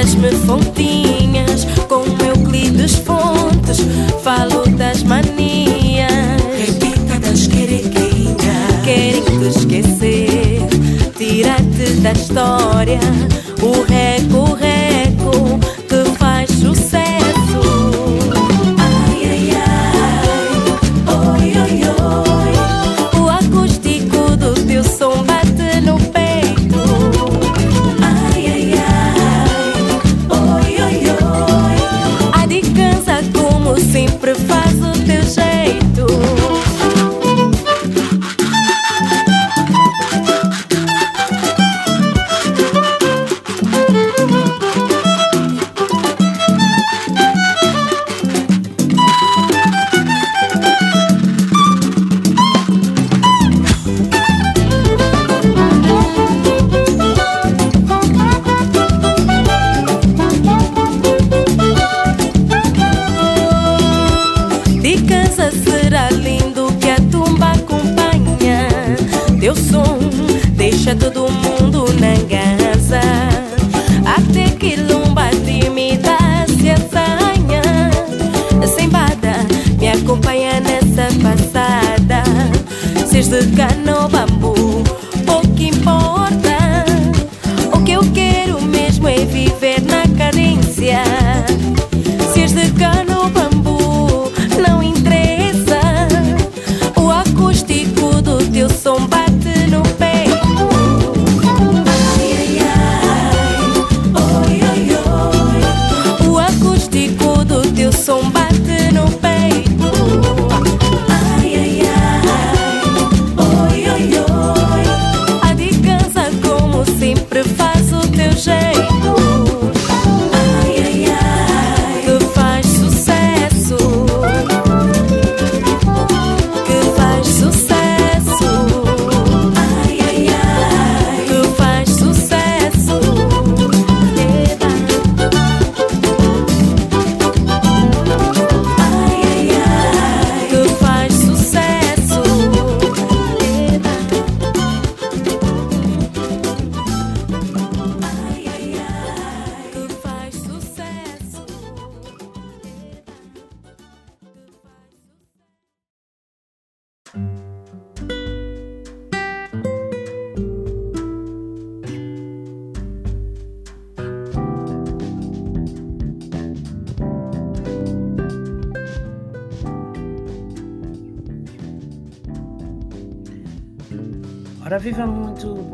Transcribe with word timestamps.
das-me 0.00 0.30
fontinhas, 0.46 1.66
com 1.86 2.00
meu 2.16 2.34
Euclides 2.34 2.94
Fontes, 2.96 3.80
falo 4.22 4.66
das 4.78 5.02
manias. 5.02 6.10
Repita 6.58 7.18
das 7.20 7.46
querequinhas, 7.46 8.82
querem 8.82 9.22
te 9.22 9.58
esquecer, 9.58 10.62
tirar-te 11.18 11.92
da 12.00 12.12
história, 12.12 13.00
o 13.60 13.82
recorrer. 13.82 14.69
será 65.50 66.10
lindo 66.10 66.68
que 66.80 66.90
a 66.90 66.96
tumba 67.10 67.52
acompanha. 67.52 68.68
Teu 69.40 69.54
som 69.54 69.98
deixa 70.56 70.94
todo 70.94 71.22
mundo. 71.22 71.59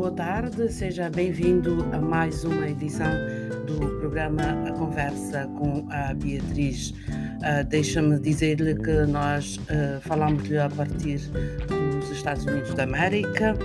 boa 0.07 0.15
tarde, 0.15 0.73
seja 0.73 1.11
bem-vindo 1.11 1.85
a 1.93 1.99
mais 1.99 2.45
uma 2.45 2.69
edição 2.69 3.11
do 3.67 3.99
programa 3.99 4.43
A 4.65 4.71
Conversa 4.71 5.49
com 5.59 5.85
a 5.91 6.15
Beatriz. 6.15 6.91
Uh, 6.91 7.65
Deixa-me 7.69 8.17
dizer-lhe 8.21 8.77
que 8.77 9.05
nós 9.07 9.57
uh, 9.57 10.01
falamos-lhe 10.03 10.59
a 10.59 10.69
partir 10.69 11.19
dos 11.67 12.09
Estados 12.13 12.47
Unidos 12.47 12.73
da 12.75 12.85
América 12.85 13.57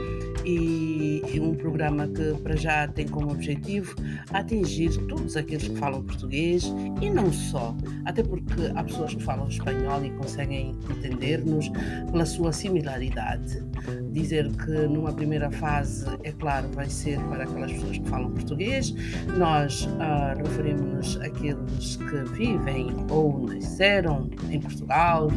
e 0.43 0.90
um 1.39 1.55
programa 1.55 2.07
que 2.07 2.33
para 2.41 2.55
já 2.55 2.87
tem 2.87 3.07
como 3.07 3.31
objetivo 3.31 3.95
atingir 4.31 4.89
todos 5.07 5.37
aqueles 5.37 5.67
que 5.67 5.75
falam 5.77 6.03
português 6.03 6.63
e 7.01 7.09
não 7.09 7.31
só, 7.31 7.75
até 8.05 8.23
porque 8.23 8.71
há 8.75 8.83
pessoas 8.83 9.13
que 9.13 9.23
falam 9.23 9.47
espanhol 9.47 10.03
e 10.03 10.11
conseguem 10.11 10.75
entender-nos 10.89 11.69
pela 12.11 12.25
sua 12.25 12.51
similaridade. 12.51 13.63
Dizer 14.11 14.51
que 14.51 14.71
numa 14.87 15.11
primeira 15.13 15.49
fase, 15.51 16.05
é 16.23 16.31
claro, 16.31 16.67
vai 16.73 16.89
ser 16.89 17.19
para 17.25 17.43
aquelas 17.43 17.71
pessoas 17.71 17.97
que 17.97 18.09
falam 18.09 18.31
português, 18.31 18.93
nós 19.37 19.89
ah, 19.99 20.35
referimos-nos 20.37 21.19
àqueles 21.21 21.95
que 21.95 22.23
vivem 22.35 22.87
ou 23.09 23.47
nasceram 23.47 24.29
em 24.49 24.59
Portugal, 24.59 25.29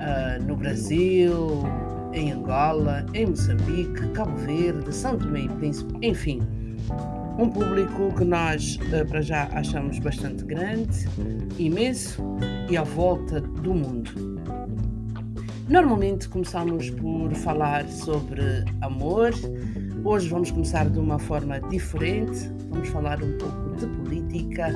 ah, 0.00 0.38
no 0.40 0.56
Brasil, 0.56 1.62
em 2.12 2.32
Angola, 2.32 3.04
em 3.14 3.26
Moçambique, 3.26 4.08
Cabo 4.14 4.36
Verde, 4.36 4.94
São 4.94 5.16
Tomé 5.18 5.42
e 5.42 5.48
Príncipe, 5.48 5.94
enfim. 6.02 6.42
Um 7.38 7.48
público 7.48 8.14
que 8.16 8.24
nós, 8.24 8.78
eh, 8.92 9.04
para 9.04 9.22
já, 9.22 9.48
achamos 9.52 9.98
bastante 9.98 10.44
grande, 10.44 11.08
imenso 11.58 12.22
e 12.68 12.76
à 12.76 12.82
volta 12.82 13.40
do 13.40 13.74
mundo. 13.74 14.40
Normalmente 15.68 16.28
começamos 16.28 16.90
por 16.90 17.32
falar 17.34 17.88
sobre 17.88 18.42
amor. 18.82 19.30
Hoje 20.04 20.28
vamos 20.28 20.50
começar 20.50 20.90
de 20.90 20.98
uma 20.98 21.18
forma 21.18 21.60
diferente. 21.60 22.50
Vamos 22.68 22.88
falar 22.88 23.22
um 23.22 23.38
pouco 23.38 23.76
de 23.76 23.86
política 23.86 24.68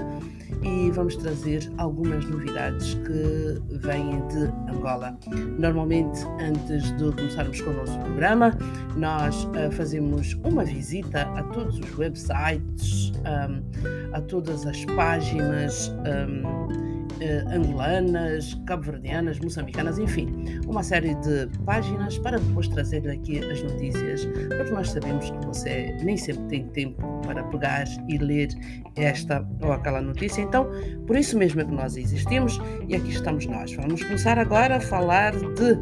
e 0.63 0.91
vamos 0.91 1.17
trazer 1.17 1.71
algumas 1.79 2.25
novidades 2.27 2.95
que 2.95 3.61
vêm 3.79 4.27
de 4.29 4.45
Angola. 4.73 5.17
Normalmente, 5.59 6.21
antes 6.41 6.97
de 6.97 7.13
começarmos 7.13 7.61
com 7.61 7.71
o 7.71 7.75
nosso 7.75 7.99
programa, 8.01 8.57
nós 8.97 9.45
uh, 9.45 9.71
fazemos 9.73 10.35
uma 10.45 10.65
visita 10.65 11.23
a 11.23 11.43
todos 11.45 11.79
os 11.79 11.99
websites, 11.99 13.13
um, 13.21 14.15
a 14.15 14.21
todas 14.21 14.67
as 14.67 14.85
páginas. 14.87 15.93
Um, 16.07 16.86
uh, 17.17 17.55
angolanas, 17.55 18.55
cabo-verdianas, 18.67 19.39
moçambicanas, 19.41 19.99
enfim, 19.99 20.29
uma 20.67 20.83
série 20.83 21.15
de 21.17 21.49
páginas 21.65 22.19
para 22.19 22.39
depois 22.39 22.69
trazer 22.69 23.09
aqui 23.09 23.39
as 23.39 23.63
notícias, 23.63 24.25
porque 24.25 24.71
nós 24.71 24.91
sabemos 24.91 25.31
que 25.31 25.47
você 25.47 25.97
nem 26.03 26.17
sempre 26.17 26.45
tem 26.45 26.67
tempo 26.69 27.21
para 27.27 27.43
pegar 27.45 27.85
e 28.09 28.19
ler 28.19 28.49
esta 28.97 29.47
ou 29.63 29.73
aquela 29.73 30.01
notícia, 30.01 30.43
então 30.43 30.69
por 31.07 31.17
isso 31.17 31.37
mesmo 31.37 31.61
é 31.61 31.65
que 31.65 31.73
nós 31.73 31.97
existimos 31.97 32.61
e 32.89 32.95
aqui 32.95 33.11
estamos 33.11 33.47
nós. 33.47 33.73
Vamos 33.75 34.03
começar 34.03 34.39
agora 34.39 34.77
a 34.77 34.81
falar 34.81 35.33
de 35.33 35.73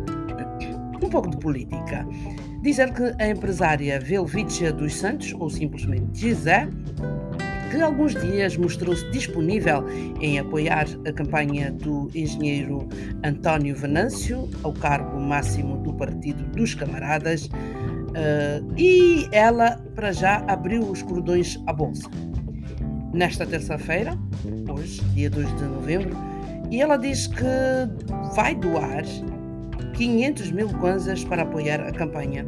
um 1.04 1.10
pouco 1.10 1.30
de 1.30 1.36
política. 1.38 2.06
Dizer 2.62 2.92
que 2.94 3.14
a 3.22 3.28
empresária 3.28 4.00
Velvicia 4.00 4.72
dos 4.72 4.94
Santos, 4.96 5.34
ou 5.34 5.50
simplesmente 5.50 6.18
Gisé, 6.18 6.66
que 7.74 7.82
alguns 7.82 8.14
dias 8.14 8.56
mostrou-se 8.56 9.04
disponível 9.10 9.84
em 10.20 10.38
apoiar 10.38 10.86
a 11.04 11.12
campanha 11.12 11.72
do 11.72 12.08
engenheiro 12.14 12.88
António 13.24 13.74
Venâncio 13.74 14.48
ao 14.62 14.72
cargo 14.72 15.18
máximo 15.20 15.78
do 15.78 15.92
Partido 15.92 16.44
dos 16.52 16.72
Camaradas. 16.72 17.46
Uh, 17.46 18.72
e 18.78 19.26
ela, 19.32 19.82
para 19.96 20.12
já, 20.12 20.44
abriu 20.46 20.82
os 20.82 21.02
cordões 21.02 21.60
à 21.66 21.72
Bolsa. 21.72 22.08
Nesta 23.12 23.44
terça-feira, 23.44 24.16
hoje, 24.72 25.02
dia 25.12 25.28
2 25.28 25.56
de 25.56 25.64
novembro, 25.64 26.16
e 26.70 26.80
ela 26.80 26.96
diz 26.96 27.26
que 27.26 27.42
vai 28.36 28.54
doar 28.54 29.02
500 29.94 30.52
mil 30.52 30.68
kwanzas 30.78 31.24
para 31.24 31.42
apoiar 31.42 31.80
a 31.80 31.90
campanha 31.90 32.46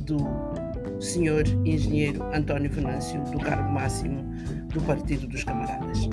do 0.00 0.47
senhor 1.00 1.46
engenheiro 1.64 2.22
António 2.34 2.70
Venâncio, 2.70 3.20
do 3.24 3.38
cargo 3.38 3.70
máximo 3.70 4.22
do 4.72 4.80
Partido 4.82 5.26
dos 5.26 5.44
Camaradas. 5.44 6.08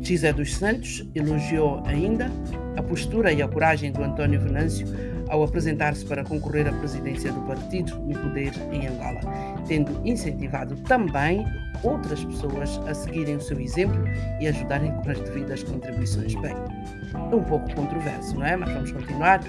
Gisé 0.00 0.32
dos 0.32 0.54
Santos 0.54 1.06
elogiou 1.14 1.82
ainda 1.84 2.30
a 2.76 2.82
postura 2.82 3.32
e 3.32 3.42
a 3.42 3.48
coragem 3.48 3.92
do 3.92 4.02
António 4.02 4.40
Venâncio 4.40 4.86
ao 5.28 5.42
apresentar-se 5.42 6.04
para 6.04 6.24
concorrer 6.24 6.66
à 6.66 6.72
presidência 6.72 7.32
do 7.32 7.40
partido 7.42 7.94
no 7.98 8.18
poder 8.18 8.52
em 8.72 8.86
Angola, 8.86 9.20
tendo 9.66 10.00
incentivado 10.04 10.74
também 10.82 11.44
outras 11.82 12.24
pessoas 12.24 12.80
a 12.86 12.94
seguirem 12.94 13.36
o 13.36 13.40
seu 13.40 13.60
exemplo 13.60 14.02
e 14.40 14.48
ajudarem 14.48 14.92
com 14.92 15.10
as 15.10 15.20
devidas 15.20 15.62
contribuições. 15.62 16.34
Bem, 16.36 16.54
é 17.14 17.34
um 17.34 17.44
pouco 17.44 17.72
controverso, 17.74 18.34
não 18.36 18.46
é? 18.46 18.56
Mas 18.56 18.72
vamos 18.72 18.92
continuar 18.92 19.40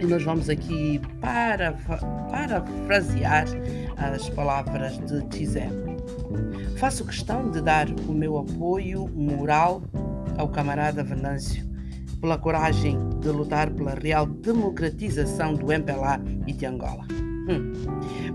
e 0.00 0.06
nós 0.06 0.22
vamos 0.22 0.48
aqui 0.48 1.00
para, 1.20 1.72
parafrasear 2.30 3.46
as 3.96 4.28
palavras 4.30 4.98
de 4.98 5.38
Gisé. 5.38 5.68
Faço 6.76 7.04
questão 7.04 7.50
de 7.50 7.60
dar 7.60 7.88
o 8.08 8.12
meu 8.12 8.38
apoio 8.38 9.08
moral 9.08 9.82
ao 10.38 10.48
camarada 10.48 11.04
Venâncio 11.04 11.68
pela 12.20 12.38
coragem 12.38 12.98
de 13.20 13.28
lutar 13.28 13.70
pela 13.70 13.94
real 13.94 14.26
democratização 14.26 15.54
do 15.54 15.72
MPLA 15.72 16.20
e 16.46 16.52
de 16.52 16.66
Angola. 16.66 17.06
Hum. 17.48 17.72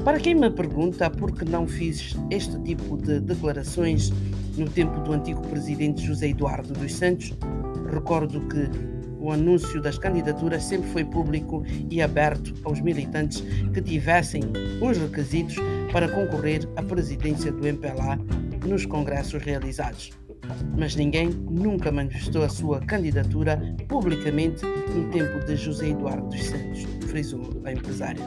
Para 0.04 0.20
quem 0.20 0.36
me 0.36 0.50
pergunta 0.50 1.10
por 1.10 1.32
que 1.32 1.46
não 1.46 1.68
fiz 1.68 2.16
este 2.30 2.60
tipo 2.62 2.98
de 2.98 3.20
declarações 3.20 4.12
no 4.58 4.70
tempo 4.70 5.00
do 5.02 5.14
antigo 5.14 5.42
presidente 5.48 6.02
José 6.06 6.30
Eduardo 6.30 6.74
dos 6.74 6.94
Santos, 6.94 7.34
recordo 7.92 8.42
que 8.48 8.95
o 9.26 9.32
anúncio 9.32 9.82
das 9.82 9.98
candidaturas 9.98 10.64
sempre 10.64 10.88
foi 10.90 11.04
público 11.04 11.64
e 11.90 12.00
aberto 12.00 12.54
aos 12.64 12.80
militantes 12.80 13.44
que 13.74 13.82
tivessem 13.82 14.44
os 14.80 14.98
requisitos 15.00 15.56
para 15.92 16.08
concorrer 16.08 16.70
à 16.76 16.84
presidência 16.84 17.52
do 17.52 17.66
MPLA 17.66 18.20
nos 18.68 18.86
congressos 18.86 19.42
realizados. 19.42 20.12
Mas 20.78 20.96
ninguém 20.96 21.30
nunca 21.30 21.92
manifestou 21.92 22.44
a 22.44 22.50
sua 22.50 22.80
candidatura 22.82 23.60
publicamente 23.88 24.64
no 24.64 25.10
tempo 25.10 25.44
de 25.46 25.56
José 25.56 25.90
Eduardo 25.90 26.30
dos 26.30 26.44
Santos, 26.44 26.84
frisou 27.08 27.62
a 27.66 27.72
empresária. 27.72 28.24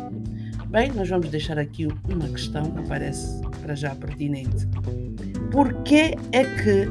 Bem, 0.68 0.90
nós 0.92 1.08
vamos 1.08 1.30
deixar 1.30 1.58
aqui 1.58 1.86
uma 2.10 2.28
questão 2.28 2.72
que 2.72 2.88
parece 2.88 3.40
para 3.62 3.76
já 3.76 3.94
pertinente. 3.94 4.66
Por 5.52 5.72
que 5.84 6.16
é 6.32 6.44
que 6.44 6.88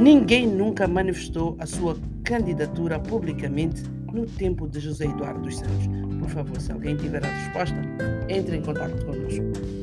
ninguém 0.00 0.46
nunca 0.46 0.88
manifestou 0.88 1.56
a 1.60 1.66
sua 1.66 1.96
candidatura 2.28 3.00
publicamente 3.00 3.82
no 4.12 4.26
tempo 4.26 4.68
de 4.68 4.78
José 4.80 5.06
Eduardo 5.06 5.40
dos 5.40 5.56
Santos? 5.56 5.88
Por 6.20 6.28
favor, 6.28 6.60
se 6.60 6.70
alguém 6.70 6.94
tiver 6.94 7.24
a 7.24 7.28
resposta, 7.28 7.80
entre 8.28 8.58
em 8.58 8.62
contato 8.62 9.02
conosco. 9.06 9.77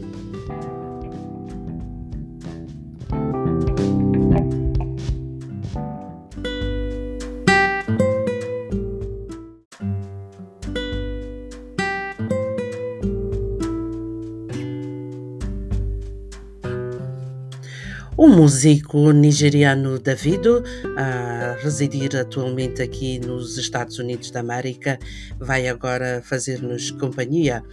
Músico 18.46 19.12
nigeriano 19.12 19.98
Davido, 19.98 20.64
a 20.96 21.58
residir 21.64 22.16
atualmente 22.16 22.80
aqui 22.80 23.18
nos 23.18 23.58
Estados 23.58 23.98
Unidos 23.98 24.30
da 24.30 24.42
América, 24.42 25.00
vai 25.40 25.68
agora 25.68 26.22
fazer-nos 26.24 26.92
companhia. 26.92 27.64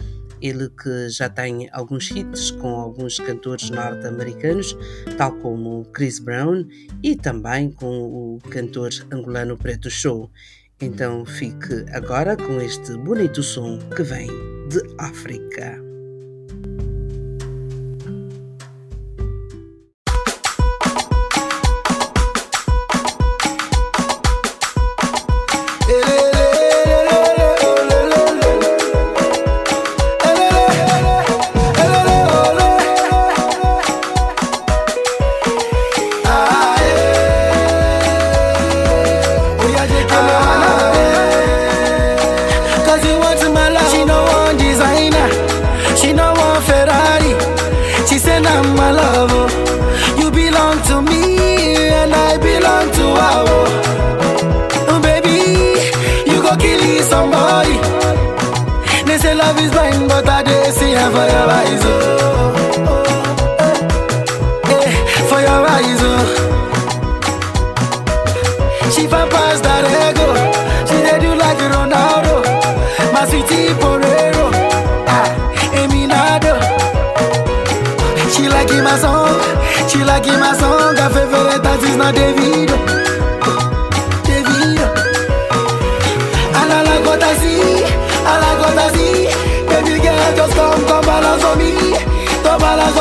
Ele 0.41 0.67
que 0.69 1.09
já 1.09 1.29
tem 1.29 1.69
alguns 1.71 2.09
hits 2.09 2.49
com 2.49 2.69
alguns 2.69 3.19
cantores 3.19 3.69
norte-americanos, 3.69 4.75
tal 5.15 5.33
como 5.33 5.85
Chris 5.93 6.17
Brown 6.17 6.65
e 7.03 7.15
também 7.15 7.69
com 7.69 7.85
o 7.85 8.39
cantor 8.49 8.89
angolano 9.11 9.55
Preto 9.55 9.91
Show. 9.91 10.31
Então 10.81 11.23
fique 11.23 11.85
agora 11.91 12.35
com 12.35 12.59
este 12.59 12.97
bonito 12.97 13.43
som 13.43 13.77
que 13.95 14.01
vem 14.01 14.25
de 14.69 14.81
África. 14.97 15.92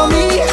for 0.02 0.08
me. 0.08 0.51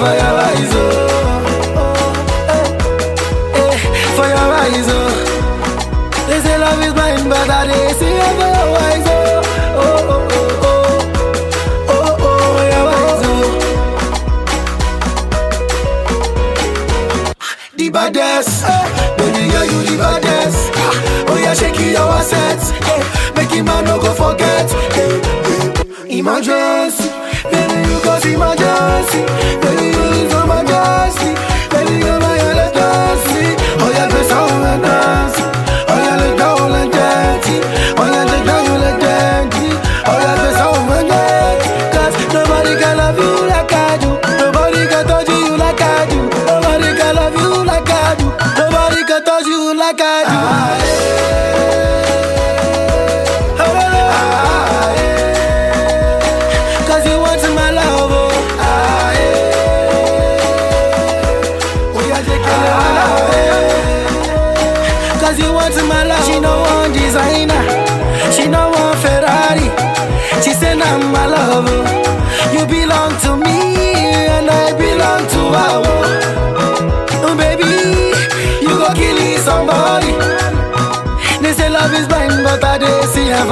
For 0.00 0.12
your 0.20 0.34
eyes. 0.46 0.72
Oh, 0.74 0.80
eh, 2.50 3.76
for 4.16 4.26
your 4.26 4.50
eyes. 4.62 4.88
Oh. 4.88 5.10
They 6.28 6.38
say 6.40 6.56
love 6.58 6.82
is 6.82 6.92
blind, 6.94 7.28
but 7.28 7.50
I 7.50 7.52
dey 7.66 7.92
see 7.98 8.14
her 8.20 8.32
for 8.38 8.48
your 8.56 8.76
eyes. 8.86 9.06
Oh, 9.06 9.12
oh, 9.82 10.14
oh, 10.14 10.28
oh, 10.62 10.78
oh, 11.88 11.94
oh, 11.94 12.26
oh, 12.28 12.64
your 12.72 12.86
eyes. 12.96 13.22
Oh. 13.26 13.48
the 17.76 17.86
baddest. 17.90 18.64
eh, 18.64 18.70
Baby 19.18 19.42
girl, 19.52 19.64
you 19.66 19.80
the 19.90 19.96
baddest. 19.98 20.60
Oh 21.28 21.36
yeah, 21.40 21.54
shake 21.54 21.78
it, 21.80 21.92
your 21.92 22.08
assets. 22.18 22.66
eh, 22.72 23.02
him 23.52 23.64
man 23.66 23.84
no 23.84 23.94
go 24.00 24.10
forget. 24.14 24.66
eh, 24.96 25.20
eh, 26.08 26.08
baby 26.08 27.09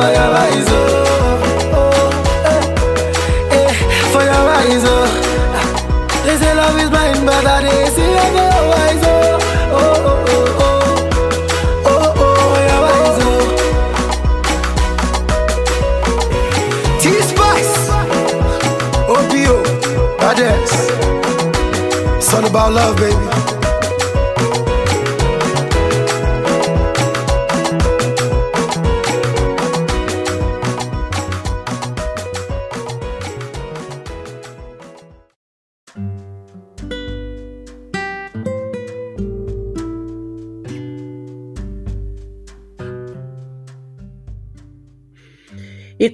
rise 0.06 0.68
up. 0.68 0.78
Eh, 2.46 2.62
eh, 3.50 3.72
rise 4.46 4.84
up. 4.84 5.08
They 6.24 6.36
say 6.36 6.54
love 6.54 6.78
is 6.78 6.88
blind, 6.90 7.26
but 7.26 7.46
I 7.46 7.62
they 7.62 7.90
see. 7.90 8.16
Oh, 9.70 9.78
oh, 9.78 10.24
oh, 10.28 10.60
oh, 10.60 10.80
oh, 11.86 12.14
oh, 12.16 12.24
oh 12.24 12.84
rise 12.84 13.20
up. 13.26 13.46
T 17.00 17.04
Spice, 17.30 17.74
OPO, 19.08 19.56
It's 22.18 22.32
all 22.34 22.44
about 22.46 22.72
love, 22.72 22.96
baby. 22.96 23.47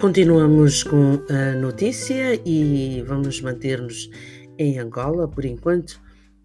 Continuamos 0.05 0.83
com 0.83 1.19
a 1.31 1.55
notícia 1.55 2.39
e 2.45 3.03
vamos 3.07 3.41
manter-nos 3.41 4.11
em 4.59 4.79
Angola 4.79 5.27
por 5.27 5.47
enquanto. 5.47 5.99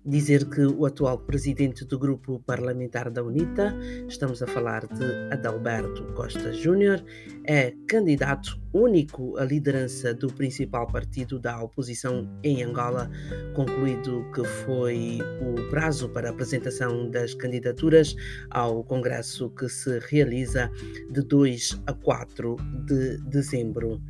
Dizer 0.10 0.50
que 0.50 0.66
o 0.66 0.88
atual 0.88 1.20
presidente 1.20 1.86
do 1.86 2.00
grupo 2.00 2.42
parlamentar 2.44 3.12
da 3.12 3.24
UNITA, 3.24 3.78
estamos 4.08 4.42
a 4.42 4.48
falar 4.48 4.88
de 4.88 5.06
Adalberto 5.32 6.04
Costa 6.16 6.52
Júnior, 6.52 7.06
é 7.46 7.76
candidato 7.88 8.60
único 8.74 9.38
à 9.38 9.46
liderança 9.46 10.12
do 10.12 10.34
principal 10.34 10.88
partido 10.88 11.40
da 11.40 11.62
oposição 11.62 12.28
em 12.44 12.64
Angola, 12.64 13.08
concluído 13.54 14.26
que 14.34 14.44
foi 14.44 15.20
o 15.42 15.70
prazo 15.70 16.10
para 16.10 16.30
a 16.30 16.32
apresentação 16.32 17.08
das 17.12 17.36
candidaturas 17.36 18.16
ao 18.50 18.84
Congresso 18.84 19.52
que 19.52 19.70
se 19.70 20.00
realiza 20.10 20.72
de 21.12 21.22
2 21.22 21.84
a 21.86 21.94
4 21.94 22.56
de 22.88 23.18
dezembro. 23.30 24.02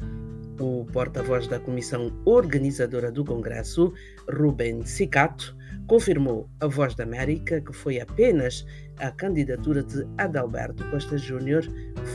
O 0.62 0.86
porta-voz 0.86 1.46
da 1.48 1.60
comissão 1.60 2.10
organizadora 2.24 3.12
do 3.12 3.26
Congresso, 3.26 3.94
Ruben 4.30 4.86
Sicato, 4.86 5.59
confirmou 5.90 6.48
à 6.60 6.68
Voz 6.68 6.94
da 6.94 7.04
América 7.04 7.60
que 7.60 7.74
foi 7.74 8.00
apenas 8.00 8.64
a 9.00 9.10
candidatura 9.10 9.82
de 9.82 10.08
Adalberto 10.20 10.88
Costa 10.92 11.18
Júnior 11.18 11.64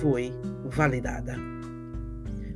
foi 0.00 0.32
validada. 0.66 1.34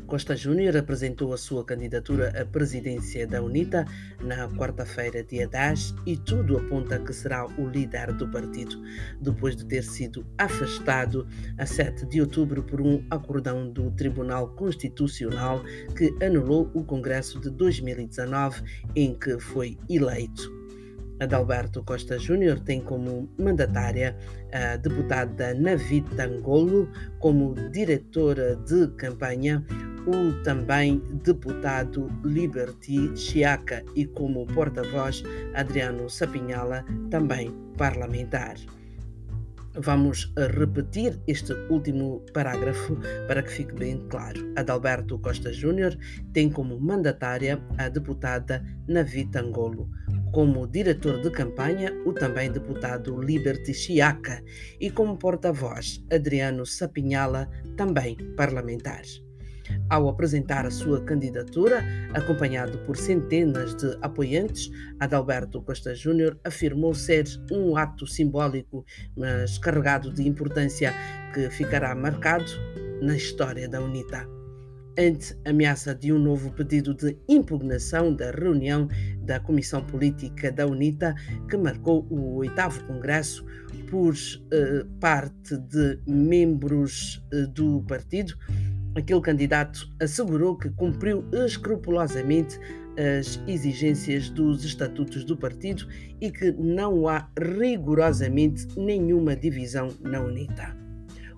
Costa 0.06 0.36
Júnior 0.36 0.74
apresentou 0.76 1.34
a 1.34 1.36
sua 1.36 1.64
candidatura 1.64 2.32
à 2.40 2.46
presidência 2.46 3.26
da 3.26 3.42
UNITA 3.42 3.84
na 4.20 4.48
quarta-feira, 4.48 5.22
dia 5.22 5.46
10, 5.46 5.96
e 6.06 6.16
tudo 6.16 6.56
aponta 6.56 6.98
que 7.00 7.12
será 7.12 7.44
o 7.44 7.68
líder 7.68 8.12
do 8.12 8.26
partido, 8.28 8.80
depois 9.20 9.54
de 9.54 9.66
ter 9.66 9.82
sido 9.82 10.24
afastado 10.38 11.26
a 11.58 11.66
7 11.66 12.06
de 12.06 12.22
outubro 12.22 12.62
por 12.62 12.80
um 12.80 13.04
acordão 13.10 13.68
do 13.70 13.90
Tribunal 13.90 14.54
Constitucional 14.54 15.62
que 15.96 16.14
anulou 16.24 16.70
o 16.72 16.84
Congresso 16.84 17.38
de 17.40 17.50
2019 17.50 18.62
em 18.96 19.18
que 19.18 19.38
foi 19.38 19.76
eleito. 19.90 20.57
Adalberto 21.20 21.82
Costa 21.82 22.18
Júnior 22.18 22.60
tem 22.60 22.80
como 22.80 23.28
mandatária 23.38 24.16
a 24.52 24.76
deputada 24.76 25.54
Navid 25.54 26.04
Tangolo, 26.16 26.88
como 27.18 27.54
diretora 27.70 28.56
de 28.56 28.88
campanha 28.96 29.64
o 30.06 30.42
também 30.42 31.02
deputado 31.22 32.10
Liberty 32.24 33.14
Chiaca 33.14 33.84
e 33.94 34.06
como 34.06 34.46
porta-voz 34.46 35.22
Adriano 35.54 36.08
Sapinhala, 36.08 36.84
também 37.10 37.52
parlamentar. 37.76 38.56
Vamos 39.80 40.32
repetir 40.56 41.20
este 41.28 41.52
último 41.70 42.24
parágrafo 42.32 42.98
para 43.28 43.42
que 43.42 43.50
fique 43.50 43.74
bem 43.74 44.02
claro. 44.08 44.40
Adalberto 44.56 45.18
Costa 45.18 45.52
Júnior 45.52 45.96
tem 46.32 46.50
como 46.50 46.80
mandatária 46.80 47.62
a 47.76 47.88
deputada 47.88 48.64
Navi 48.88 49.26
Tangolo, 49.26 49.88
como 50.32 50.66
diretor 50.66 51.20
de 51.20 51.30
campanha 51.30 51.92
o 52.04 52.12
também 52.12 52.50
deputado 52.50 53.20
Liberty 53.20 53.72
Chiaca 53.72 54.42
e 54.80 54.90
como 54.90 55.16
porta-voz 55.16 56.04
Adriano 56.12 56.64
Sapinhala, 56.66 57.48
também 57.76 58.16
parlamentar. 58.36 59.02
Ao 59.90 60.08
apresentar 60.08 60.64
a 60.64 60.70
sua 60.70 61.02
candidatura, 61.04 61.84
acompanhado 62.14 62.78
por 62.80 62.96
centenas 62.96 63.74
de 63.74 63.98
apoiantes, 64.00 64.70
Adalberto 64.98 65.62
Costa 65.62 65.94
Júnior 65.94 66.38
afirmou 66.44 66.94
ser 66.94 67.26
um 67.50 67.76
ato 67.76 68.06
simbólico, 68.06 68.84
mas 69.16 69.58
carregado 69.58 70.12
de 70.12 70.26
importância 70.26 70.94
que 71.34 71.50
ficará 71.50 71.94
marcado 71.94 72.50
na 73.02 73.16
história 73.16 73.68
da 73.68 73.80
UNITA 73.80 74.37
ante 74.98 75.36
ameaça 75.44 75.94
de 75.94 76.12
um 76.12 76.18
novo 76.18 76.50
pedido 76.50 76.92
de 76.92 77.16
impugnação 77.28 78.12
da 78.12 78.32
reunião 78.32 78.88
da 79.22 79.38
Comissão 79.38 79.82
Política 79.84 80.50
da 80.50 80.66
UNITA, 80.66 81.14
que 81.48 81.56
marcou 81.56 82.04
o 82.10 82.36
oitavo 82.36 82.82
Congresso 82.84 83.46
por 83.88 84.12
uh, 84.12 84.84
parte 84.98 85.56
de 85.56 86.00
membros 86.06 87.22
uh, 87.32 87.46
do 87.46 87.82
partido. 87.82 88.34
Aquele 88.96 89.20
candidato 89.20 89.88
assegurou 90.00 90.56
que 90.58 90.68
cumpriu 90.70 91.24
escrupulosamente 91.32 92.58
as 92.98 93.40
exigências 93.46 94.28
dos 94.28 94.64
estatutos 94.64 95.22
do 95.22 95.36
partido 95.36 95.86
e 96.20 96.32
que 96.32 96.50
não 96.50 97.06
há 97.06 97.30
rigorosamente 97.38 98.66
nenhuma 98.76 99.36
divisão 99.36 99.94
na 100.00 100.20
UNITA. 100.20 100.87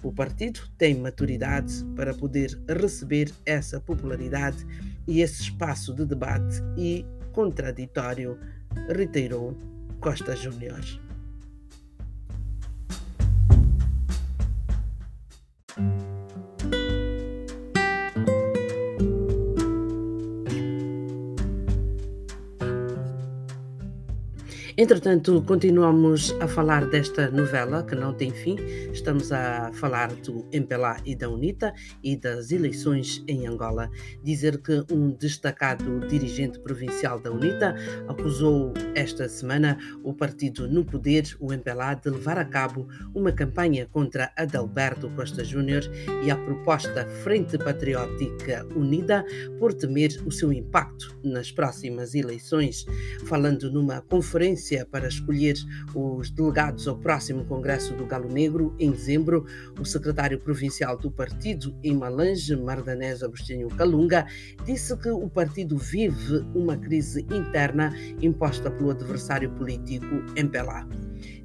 O 0.02 0.12
partido 0.12 0.60
tem 0.78 0.94
maturidade 0.94 1.84
para 1.94 2.14
poder 2.14 2.58
receber 2.68 3.30
essa 3.44 3.78
popularidade 3.80 4.66
e 5.06 5.20
esse 5.20 5.42
espaço 5.42 5.94
de 5.94 6.06
debate 6.06 6.56
e 6.76 7.04
contraditório, 7.32 8.38
reiterou 8.88 9.56
Costa 10.00 10.34
Júnior. 10.34 10.80
Entretanto, 24.80 25.42
continuamos 25.42 26.34
a 26.40 26.48
falar 26.48 26.86
desta 26.86 27.30
novela 27.30 27.84
que 27.84 27.94
não 27.94 28.14
tem 28.14 28.30
fim. 28.30 28.56
Estamos 28.90 29.30
a 29.30 29.70
falar 29.74 30.10
do 30.10 30.48
MPLA 30.50 30.96
e 31.04 31.14
da 31.14 31.28
UNITA 31.28 31.74
e 32.02 32.16
das 32.16 32.50
eleições 32.50 33.22
em 33.28 33.46
Angola. 33.46 33.90
Dizer 34.24 34.56
que 34.62 34.82
um 34.90 35.10
destacado 35.10 36.08
dirigente 36.08 36.58
provincial 36.60 37.20
da 37.20 37.30
UNITA 37.30 37.74
acusou 38.08 38.72
esta 38.94 39.28
semana 39.28 39.76
o 40.02 40.14
partido 40.14 40.66
no 40.66 40.82
poder, 40.82 41.24
o 41.38 41.52
MPLA, 41.52 41.96
de 41.96 42.08
levar 42.08 42.38
a 42.38 42.44
cabo 42.46 42.88
uma 43.14 43.32
campanha 43.32 43.86
contra 43.92 44.32
Adalberto 44.34 45.10
Costa 45.10 45.44
Júnior 45.44 45.82
e 46.24 46.30
a 46.30 46.36
proposta 46.38 47.06
Frente 47.22 47.58
Patriótica 47.58 48.66
Unida 48.74 49.26
por 49.58 49.74
temer 49.74 50.22
o 50.24 50.32
seu 50.32 50.50
impacto 50.50 51.14
nas 51.22 51.52
próximas 51.52 52.14
eleições. 52.14 52.86
Falando 53.26 53.70
numa 53.70 54.00
conferência 54.00 54.69
para 54.90 55.08
escolher 55.08 55.56
os 55.94 56.30
delegados 56.30 56.86
ao 56.86 56.96
próximo 56.96 57.44
Congresso 57.44 57.94
do 57.94 58.06
Galo 58.06 58.32
Negro, 58.32 58.74
em 58.78 58.90
dezembro, 58.90 59.44
o 59.78 59.84
secretário 59.84 60.38
provincial 60.38 60.96
do 60.96 61.10
partido 61.10 61.76
em 61.82 61.96
Malange, 61.96 62.54
Mardanés 62.56 63.22
Agostinho 63.22 63.68
Calunga, 63.68 64.26
disse 64.64 64.96
que 64.96 65.10
o 65.10 65.28
partido 65.28 65.76
vive 65.76 66.44
uma 66.54 66.76
crise 66.76 67.26
interna 67.30 67.92
imposta 68.22 68.70
pelo 68.70 68.90
adversário 68.90 69.50
político 69.50 70.22
MPLA. 70.36 70.88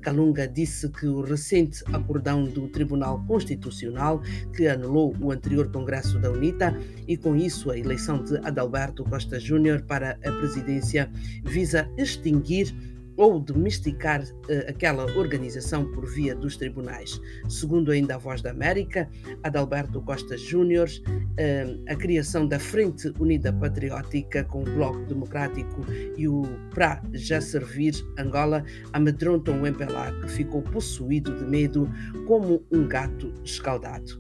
Calunga 0.02 0.48
disse 0.48 0.88
que 0.90 1.08
o 1.08 1.22
recente 1.22 1.84
acordão 1.92 2.44
do 2.44 2.68
Tribunal 2.68 3.24
Constitucional, 3.26 4.22
que 4.56 4.68
anulou 4.68 5.16
o 5.20 5.32
anterior 5.32 5.72
Congresso 5.72 6.20
da 6.20 6.32
UNITA 6.32 6.78
e 7.08 7.18
com 7.18 7.36
isso 7.36 7.72
a 7.72 7.78
eleição 7.78 8.24
de 8.24 8.38
Adalberto 8.38 9.04
Costa 9.04 9.40
Júnior 9.40 9.82
para 9.82 10.12
a 10.24 10.32
presidência, 10.32 11.10
visa 11.44 11.90
extinguir 11.98 12.74
ou 13.18 13.40
domesticar 13.40 14.22
uh, 14.24 14.70
aquela 14.70 15.06
organização 15.18 15.86
por 15.92 16.06
via 16.06 16.36
dos 16.36 16.58
tribunais. 16.58 17.20
Segundo 17.50 17.92
ainda 17.92 18.16
a 18.16 18.18
Voz 18.18 18.42
da 18.42 18.52
América, 18.52 19.10
Adalberto 19.44 20.02
Costa 20.02 20.38
Júnior, 20.38 20.88
uh, 20.88 21.84
a 21.92 21.96
criação 21.96 22.48
da 22.48 22.60
Frente 22.60 23.14
Unida 23.20 23.52
Patriótica 23.54 24.44
com 24.44 24.62
o 24.62 24.66
Bloco 24.66 25.06
Democrático 25.06 25.86
e 26.18 26.28
o 26.28 26.44
Pra 26.72 27.02
Já 27.14 27.40
Servir 27.40 27.94
Angola 28.18 28.64
amedrontam 28.94 29.62
o 29.62 29.68
MPLA, 29.68 30.12
que 30.22 30.32
ficou 30.32 30.62
possuído 30.62 31.36
de 31.36 31.46
medo 31.46 31.90
como 32.28 32.64
um 32.72 32.88
gato 32.88 33.34
escaldado. 33.44 34.20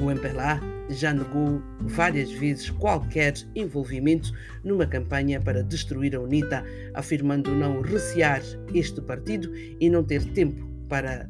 O 0.00 0.10
MPLA 0.10 0.79
já 0.90 1.12
negou 1.12 1.62
várias 1.80 2.30
vezes 2.32 2.70
qualquer 2.70 3.34
envolvimento 3.54 4.32
numa 4.64 4.86
campanha 4.86 5.40
para 5.40 5.62
destruir 5.62 6.14
a 6.16 6.20
UNITA, 6.20 6.64
afirmando 6.94 7.54
não 7.54 7.80
recear 7.80 8.42
este 8.74 9.00
partido 9.00 9.52
e 9.80 9.88
não 9.88 10.04
ter 10.04 10.24
tempo 10.32 10.68
para 10.88 11.28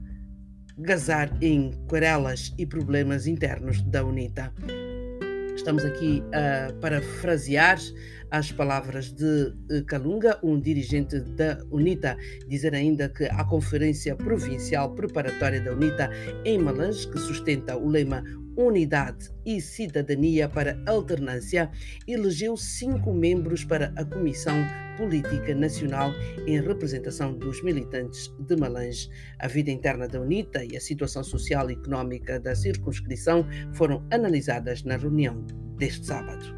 gazar 0.79 1.31
em 1.43 1.73
querelas 1.89 2.55
e 2.59 2.65
problemas 2.65 3.27
internos 3.27 3.83
da 3.83 4.05
UNITA. 4.05 4.53
Estamos 5.55 5.85
aqui 5.85 6.23
a 6.33 6.73
parafrasear 6.81 7.79
as 8.31 8.51
palavras 8.51 9.13
de 9.13 9.53
Calunga, 9.87 10.39
um 10.43 10.59
dirigente 10.59 11.21
da 11.21 11.59
UNITA, 11.71 12.17
dizer 12.49 12.75
ainda 12.75 13.09
que 13.09 13.25
a 13.25 13.45
Conferência 13.45 14.17
Provincial 14.17 14.95
Preparatória 14.95 15.61
da 15.61 15.73
UNITA 15.73 16.09
em 16.45 16.57
Malange, 16.57 17.07
que 17.09 17.19
sustenta 17.19 17.77
o 17.77 17.89
lema 17.89 18.23
Unidade 18.57 19.31
e 19.45 19.61
Cidadania 19.61 20.49
para 20.49 20.81
Alternância, 20.87 21.71
elegeu 22.07 22.57
cinco 22.57 23.13
membros 23.13 23.65
para 23.65 23.93
a 23.97 24.05
Comissão 24.05 24.57
Política 24.97 25.55
Nacional 25.55 26.13
em 26.47 26.61
representação 26.61 27.33
dos 27.33 27.63
militantes 27.63 28.33
de 28.39 28.57
Malange. 28.57 29.09
A 29.39 29.49
vida 29.49 29.71
interna 29.71 30.07
da 30.07 30.21
UNITA 30.21 30.65
e 30.65 30.77
a 30.77 30.81
situação 30.81 31.25
social 31.25 31.71
e 31.71 31.75
económica 31.75 32.39
da 32.39 32.55
circunscrição 32.55 33.47
foram 33.73 34.07
analisadas 34.11 34.83
na 34.85 34.97
reunião 34.97 35.45
deste 35.79 36.07
sábado. 36.07 36.55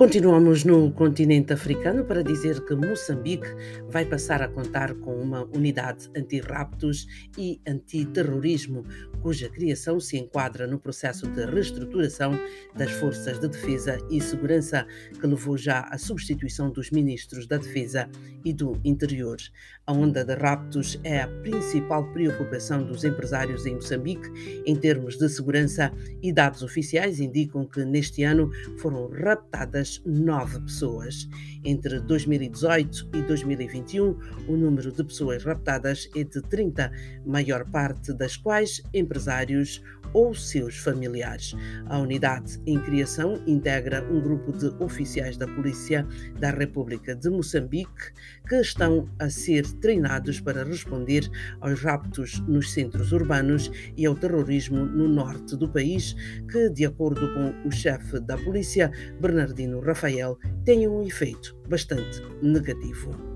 Continuamos 0.00 0.64
no 0.64 0.90
continente 0.92 1.52
africano 1.52 2.06
para 2.06 2.24
dizer 2.24 2.64
que 2.64 2.74
Moçambique 2.74 3.46
vai 3.90 4.06
passar 4.06 4.40
a 4.40 4.48
contar 4.48 4.94
com 4.94 5.14
uma 5.14 5.44
unidade 5.54 6.08
anti-raptos 6.16 7.06
e 7.36 7.60
anti-terrorismo, 7.68 8.82
cuja 9.20 9.50
criação 9.50 10.00
se 10.00 10.16
enquadra 10.16 10.66
no 10.66 10.78
processo 10.78 11.26
de 11.26 11.44
reestruturação 11.44 12.32
das 12.74 12.90
forças 12.92 13.38
de 13.38 13.46
defesa 13.46 13.98
e 14.10 14.22
segurança, 14.22 14.86
que 15.20 15.26
levou 15.26 15.58
já 15.58 15.80
à 15.80 15.98
substituição 15.98 16.70
dos 16.70 16.90
ministros 16.90 17.46
da 17.46 17.58
Defesa 17.58 18.08
e 18.42 18.54
do 18.54 18.80
Interior. 18.82 19.36
A 19.86 19.92
onda 19.92 20.24
de 20.24 20.34
raptos 20.34 20.98
é 21.04 21.20
a 21.20 21.28
principal 21.28 22.10
preocupação 22.10 22.82
dos 22.82 23.04
empresários 23.04 23.66
em 23.66 23.74
Moçambique 23.74 24.62
em 24.64 24.74
termos 24.74 25.18
de 25.18 25.28
segurança 25.28 25.92
e 26.22 26.32
dados 26.32 26.62
oficiais 26.62 27.20
indicam 27.20 27.66
que 27.66 27.84
neste 27.84 28.22
ano 28.22 28.50
foram 28.78 29.10
raptadas 29.10 29.89
nove 30.04 30.60
pessoas. 30.60 31.28
Entre 31.64 32.00
2018 32.00 33.10
e 33.14 33.22
2021, 33.22 34.16
o 34.48 34.56
número 34.56 34.92
de 34.92 35.02
pessoas 35.02 35.44
raptadas 35.44 36.08
é 36.14 36.24
de 36.24 36.40
30, 36.42 36.90
maior 37.26 37.64
parte 37.70 38.12
das 38.12 38.36
quais 38.36 38.82
empresários 38.94 39.82
ou 40.12 40.34
seus 40.34 40.76
familiares. 40.76 41.54
A 41.86 41.98
unidade 41.98 42.60
em 42.66 42.78
criação 42.80 43.40
integra 43.46 44.04
um 44.10 44.20
grupo 44.20 44.52
de 44.52 44.66
oficiais 44.82 45.36
da 45.36 45.46
Polícia 45.46 46.06
da 46.38 46.50
República 46.50 47.14
de 47.14 47.30
Moçambique 47.30 48.12
que 48.48 48.56
estão 48.56 49.08
a 49.18 49.30
ser 49.30 49.64
treinados 49.74 50.40
para 50.40 50.64
responder 50.64 51.28
aos 51.60 51.80
raptos 51.82 52.40
nos 52.48 52.72
centros 52.72 53.12
urbanos 53.12 53.70
e 53.96 54.06
ao 54.06 54.14
terrorismo 54.14 54.84
no 54.84 55.08
norte 55.08 55.56
do 55.56 55.68
país, 55.68 56.16
que, 56.50 56.68
de 56.68 56.84
acordo 56.84 57.32
com 57.32 57.68
o 57.68 57.70
chefe 57.70 58.18
da 58.20 58.36
polícia, 58.36 58.90
Bernardino 59.20 59.79
Rafael 59.80 60.36
tenha 60.64 60.90
um 60.90 61.02
efeito 61.02 61.56
bastante 61.68 62.22
negativo. 62.42 63.30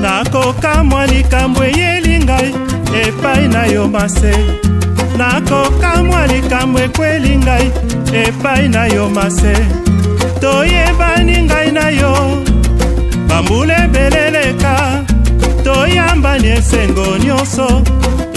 nakokamwa 0.00 1.06
likambo 1.06 1.64
eyelingai 1.64 2.54
epai 3.02 3.48
na 3.48 3.66
yo 3.66 3.88
mase 3.88 4.32
nakokamwa 5.18 6.26
likambo 6.26 6.78
ekweli 6.78 7.36
ngai 7.38 7.66
epai 8.22 8.68
na 8.68 8.86
yo 8.86 9.08
mase 9.16 9.54
toyebani 10.40 11.36
ngai 11.42 11.72
na 11.72 11.88
yo. 12.00 12.14
Bambula 13.28 13.76
ebele 13.84 14.30
leka 14.30 14.74
toyambani 15.64 16.48
esengo 16.58 17.06
nyonso. 17.24 17.68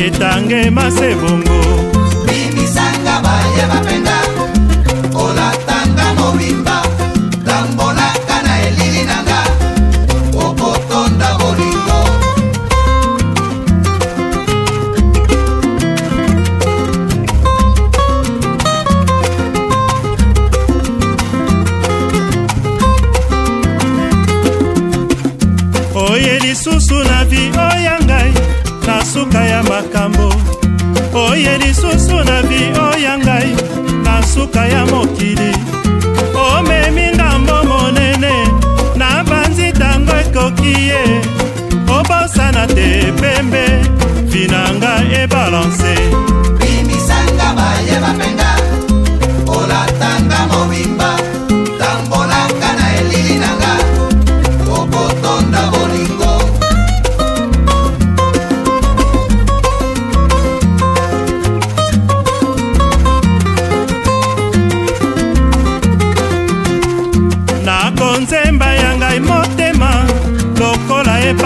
Etange 0.05 0.69
mase 0.77 1.09
bongo. 1.21 1.59
Bimisanga 2.27 3.15
bayeba 3.25 3.77
penda 3.85 4.10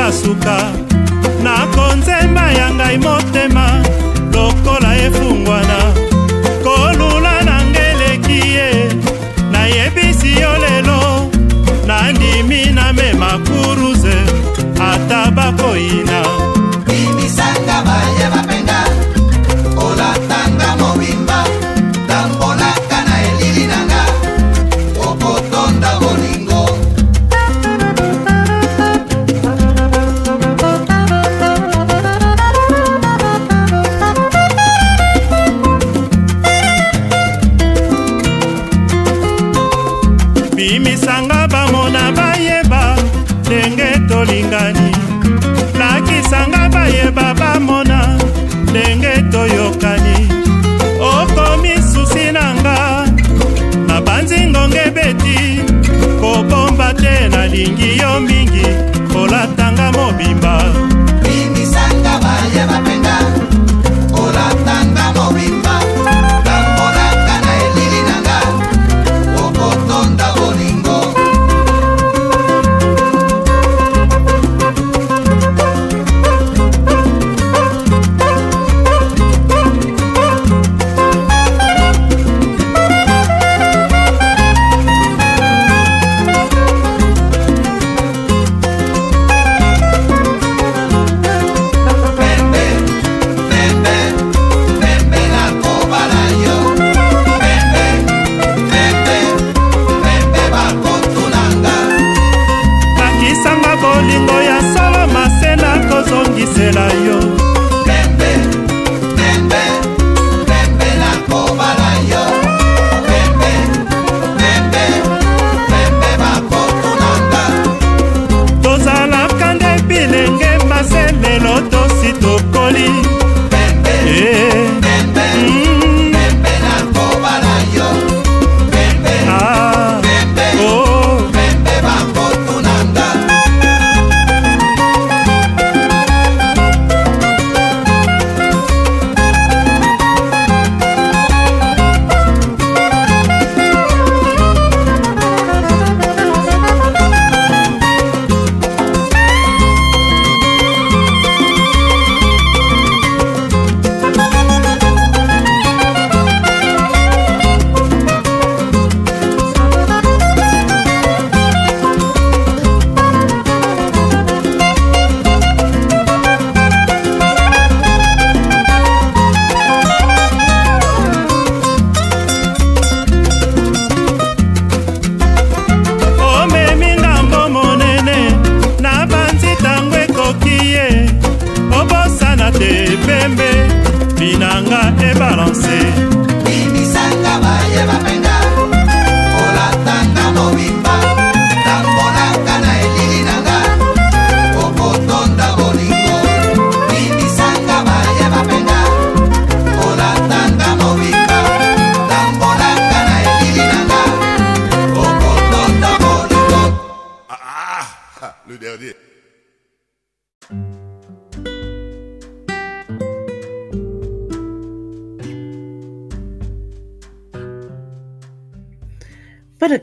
nasuka 0.06 0.58
nakonzemba 1.44 2.52
ya 2.52 2.68
ngai 2.74 2.98
moto 2.98 3.35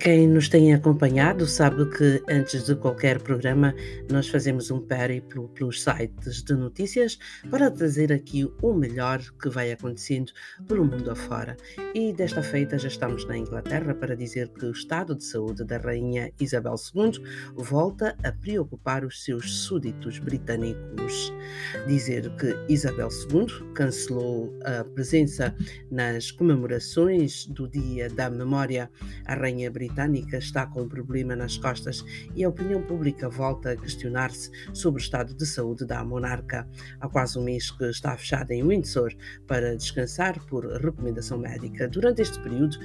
quem 0.02 0.31
nos 0.42 0.48
tem 0.48 0.74
acompanhado, 0.74 1.46
sabe 1.46 1.88
que 1.96 2.20
antes 2.28 2.64
de 2.64 2.74
qualquer 2.74 3.22
programa 3.22 3.72
nós 4.10 4.26
fazemos 4.26 4.72
um 4.72 4.80
périplo 4.80 5.48
pelos 5.50 5.80
sites 5.80 6.42
de 6.42 6.54
notícias 6.54 7.16
para 7.48 7.70
trazer 7.70 8.12
aqui 8.12 8.52
o 8.60 8.74
melhor 8.74 9.20
que 9.40 9.48
vai 9.48 9.70
acontecendo 9.70 10.32
pelo 10.66 10.84
mundo 10.84 11.12
afora. 11.12 11.56
E 11.94 12.12
desta 12.12 12.42
feita 12.42 12.76
já 12.76 12.88
estamos 12.88 13.24
na 13.24 13.38
Inglaterra 13.38 13.94
para 13.94 14.16
dizer 14.16 14.48
que 14.48 14.66
o 14.66 14.72
estado 14.72 15.14
de 15.14 15.22
saúde 15.22 15.62
da 15.62 15.78
Rainha 15.78 16.32
Isabel 16.40 16.74
II 16.92 17.22
volta 17.54 18.16
a 18.24 18.32
preocupar 18.32 19.04
os 19.04 19.22
seus 19.22 19.58
súditos 19.58 20.18
britânicos. 20.18 21.32
Dizer 21.86 22.28
que 22.34 22.52
Isabel 22.68 23.10
II 23.30 23.46
cancelou 23.74 24.52
a 24.64 24.82
presença 24.82 25.54
nas 25.88 26.32
comemorações 26.32 27.46
do 27.46 27.68
Dia 27.68 28.08
da 28.08 28.28
Memória 28.28 28.90
à 29.24 29.36
Rainha 29.36 29.70
britânica 29.70 30.31
está 30.36 30.66
com 30.66 30.82
um 30.82 30.88
problema 30.88 31.34
nas 31.36 31.56
costas 31.56 32.04
e 32.34 32.44
a 32.44 32.48
opinião 32.48 32.82
pública 32.82 33.28
volta 33.28 33.72
a 33.72 33.76
questionar-se 33.76 34.50
sobre 34.72 35.00
o 35.00 35.02
estado 35.02 35.34
de 35.34 35.46
saúde 35.46 35.84
da 35.84 36.04
monarca. 36.04 36.68
Há 37.00 37.08
quase 37.08 37.38
um 37.38 37.44
mês 37.44 37.70
que 37.70 37.84
está 37.84 38.16
fechada 38.16 38.54
em 38.54 38.66
Windsor 38.66 39.12
para 39.46 39.76
descansar 39.76 40.38
por 40.46 40.66
recomendação 40.66 41.38
médica. 41.38 41.88
Durante 41.88 42.22
este 42.22 42.40
período, 42.40 42.76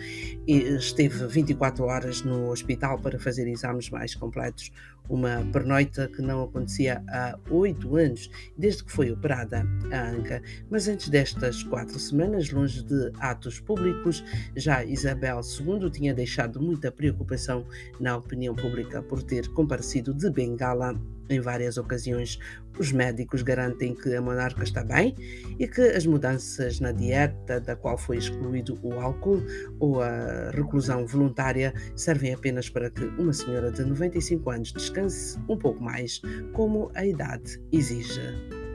esteve 0.48 1.28
24 1.28 1.86
horas 1.86 2.22
no 2.22 2.50
hospital 2.50 3.00
para 3.00 3.20
fazer 3.20 3.48
exames 3.48 3.90
mais 3.90 4.16
completos 4.16 4.72
uma 5.10 5.46
pernoita 5.52 6.08
que 6.08 6.22
não 6.22 6.44
acontecia 6.44 7.04
há 7.10 7.38
oito 7.50 7.96
anos, 7.96 8.30
desde 8.58 8.84
que 8.84 8.92
foi 8.92 9.12
operada 9.12 9.66
a 9.92 10.10
anca. 10.10 10.42
Mas 10.70 10.88
antes 10.88 11.10
destas 11.10 11.64
quatro 11.64 12.00
semanas, 12.00 12.52
longe 12.52 12.84
de 12.84 13.12
atos 13.20 13.60
públicos, 13.60 14.24
já 14.56 14.84
Isabel 14.84 15.42
II 15.42 15.90
tinha 15.90 16.14
deixado 16.14 16.62
muita 16.62 16.92
preocupação 16.92 17.66
na 18.00 18.18
opinião 18.18 18.56
pública 18.56 19.02
por 19.02 19.24
ter 19.24 19.48
comparecido 19.54 20.14
de 20.14 20.30
bengala 20.30 20.96
em 21.30 21.40
várias 21.40 21.78
ocasiões, 21.78 22.40
os 22.80 22.92
médicos 22.92 23.42
garantem 23.42 23.96
que 23.96 24.16
a 24.16 24.22
monarca 24.22 24.64
está 24.64 24.84
bem 24.84 25.16
e 25.60 25.68
que 25.68 25.82
as 25.82 26.06
mudanças 26.06 26.80
na 26.80 26.92
dieta, 26.92 27.60
da 27.60 27.76
qual 27.76 27.98
foi 27.98 28.18
excluído 28.18 28.78
o 28.84 28.94
álcool 28.94 29.44
ou 29.80 30.02
a 30.02 30.52
reclusão 30.52 31.06
voluntária, 31.06 31.74
servem 31.96 32.34
apenas 32.34 32.70
para 32.70 32.90
que 32.90 33.04
uma 33.20 33.34
senhora 33.34 33.72
de 33.72 33.84
95 33.84 34.50
anos 34.50 34.74
descanse 34.74 35.40
um 35.50 35.58
pouco 35.58 35.84
mais, 35.84 36.22
como 36.54 36.92
a 36.94 37.06
idade 37.06 37.62
exige. 37.72 38.67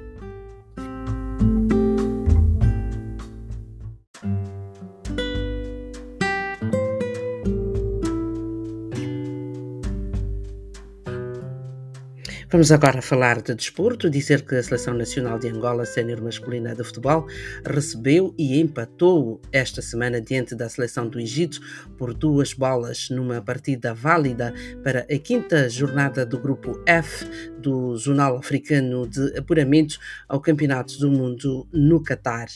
Vamos 12.52 12.70
agora 12.70 13.00
falar 13.00 13.40
de 13.40 13.54
desporto, 13.54 14.10
dizer 14.10 14.42
que 14.42 14.54
a 14.54 14.62
Seleção 14.62 14.92
Nacional 14.92 15.38
de 15.38 15.48
Angola 15.48 15.86
Sénior 15.86 16.20
Masculina 16.20 16.74
de 16.74 16.84
Futebol 16.84 17.26
recebeu 17.64 18.34
e 18.36 18.60
empatou 18.60 19.40
esta 19.50 19.80
semana 19.80 20.20
diante 20.20 20.54
da 20.54 20.68
Seleção 20.68 21.08
do 21.08 21.18
Egito 21.18 21.58
por 21.96 22.12
duas 22.12 22.52
bolas 22.52 23.08
numa 23.08 23.40
partida 23.40 23.94
válida 23.94 24.52
para 24.84 25.06
a 25.10 25.18
quinta 25.18 25.66
jornada 25.70 26.26
do 26.26 26.38
Grupo 26.38 26.78
F 26.84 27.24
do 27.58 27.96
Jornal 27.96 28.36
Africano 28.36 29.08
de 29.08 29.38
Apuramento 29.38 29.98
ao 30.28 30.38
Campeonato 30.38 30.98
do 30.98 31.10
Mundo 31.10 31.66
no 31.72 32.02
Catar. 32.02 32.48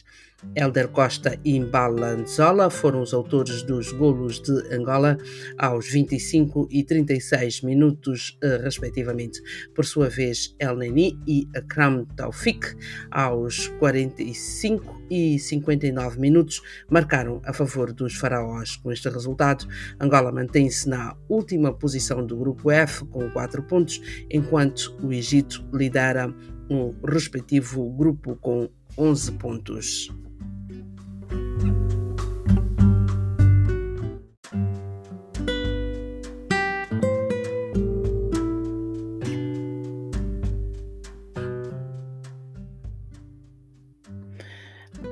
Elder 0.54 0.88
Costa 0.88 1.38
e 1.44 1.58
Mbala 1.60 2.16
Nzola 2.16 2.70
foram 2.70 3.02
os 3.02 3.12
autores 3.12 3.62
dos 3.62 3.92
golos 3.92 4.40
de 4.40 4.52
Angola 4.74 5.18
aos 5.58 5.88
25 5.90 6.68
e 6.70 6.84
36 6.84 7.62
minutos, 7.62 8.38
eh, 8.42 8.60
respectivamente. 8.62 9.40
Por 9.74 9.84
sua 9.84 10.08
vez, 10.08 10.54
El 10.58 10.76
Neni 10.76 11.18
e 11.26 11.48
Akram 11.54 12.04
Taufik, 12.16 12.74
aos 13.10 13.68
45 13.78 15.02
e 15.10 15.38
59 15.38 16.18
minutos, 16.18 16.62
marcaram 16.90 17.40
a 17.44 17.52
favor 17.52 17.92
dos 17.92 18.14
faraós. 18.14 18.76
Com 18.76 18.90
este 18.90 19.08
resultado, 19.08 19.66
Angola 20.00 20.32
mantém-se 20.32 20.88
na 20.88 21.16
última 21.28 21.72
posição 21.72 22.24
do 22.24 22.36
grupo 22.36 22.70
F 22.70 23.04
com 23.06 23.30
4 23.30 23.62
pontos, 23.64 24.00
enquanto 24.30 24.96
o 25.02 25.12
Egito 25.12 25.66
lidera 25.72 26.34
o 26.68 26.94
respectivo 27.06 27.88
grupo 27.90 28.36
com 28.36 28.68
11 28.98 29.32
pontos. 29.32 30.10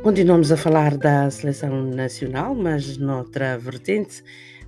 Continuamos 0.04 0.52
a 0.52 0.56
falar 0.58 0.98
da 0.98 1.30
seleção 1.30 1.82
nacional, 1.82 2.54
mas 2.54 2.98
noutra 2.98 3.56
vertente 3.56 4.22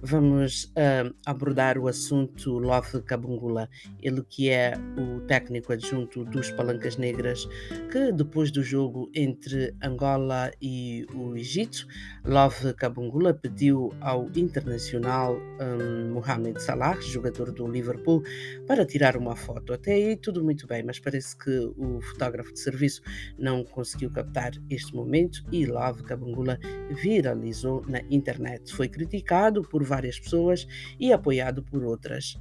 vamos 0.06 0.66
uh, 0.66 1.12
abordar 1.26 1.76
o 1.76 1.88
assunto 1.88 2.60
Love 2.60 3.02
Cabungula, 3.02 3.68
ele 4.00 4.22
que 4.22 4.48
é 4.48 4.74
o 4.96 5.20
técnico 5.22 5.72
adjunto 5.72 6.24
dos 6.24 6.48
Palancas 6.52 6.96
Negras, 6.96 7.48
que 7.90 8.12
depois 8.12 8.52
do 8.52 8.62
jogo 8.62 9.10
entre 9.12 9.74
Angola 9.82 10.52
e 10.62 11.04
o 11.12 11.36
Egito, 11.36 11.88
Love 12.24 12.72
Cabungula 12.74 13.34
pediu 13.34 13.92
ao 14.00 14.28
internacional 14.36 15.36
um, 15.60 16.12
Mohamed 16.12 16.62
Salah, 16.62 17.00
jogador 17.00 17.50
do 17.50 17.66
Liverpool, 17.66 18.22
para 18.64 18.86
tirar 18.86 19.16
uma 19.16 19.34
foto. 19.34 19.72
Até 19.72 19.94
aí 19.94 20.16
tudo 20.16 20.44
muito 20.44 20.68
bem, 20.68 20.84
mas 20.84 21.00
parece 21.00 21.36
que 21.36 21.50
o 21.76 22.00
fotógrafo 22.00 22.52
de 22.52 22.60
serviço 22.60 23.02
não 23.36 23.64
conseguiu 23.64 24.10
captar 24.12 24.52
este 24.70 24.94
momento 24.94 25.44
e 25.50 25.66
Love 25.66 26.04
Cabungula 26.04 26.60
viralizou 26.90 27.84
na 27.88 28.00
internet. 28.08 28.72
Foi 28.72 28.88
criticado 28.88 29.62
por 29.62 29.82
várias 29.96 30.20
pessoas 30.20 30.66
e 31.00 31.12
apoiado 31.12 31.62
por 31.62 31.82
outras. 31.82 32.38